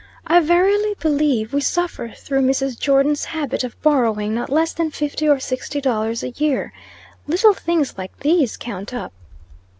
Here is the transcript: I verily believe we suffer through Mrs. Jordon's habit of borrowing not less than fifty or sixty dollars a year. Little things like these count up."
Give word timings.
I 0.25 0.39
verily 0.39 0.95
believe 0.99 1.53
we 1.53 1.61
suffer 1.61 2.09
through 2.15 2.41
Mrs. 2.41 2.75
Jordon's 2.79 3.25
habit 3.25 3.63
of 3.63 3.79
borrowing 3.83 4.33
not 4.33 4.49
less 4.49 4.73
than 4.73 4.89
fifty 4.89 5.29
or 5.29 5.39
sixty 5.39 5.79
dollars 5.79 6.23
a 6.23 6.29
year. 6.29 6.73
Little 7.27 7.53
things 7.53 7.95
like 7.99 8.21
these 8.21 8.57
count 8.57 8.95
up." 8.95 9.13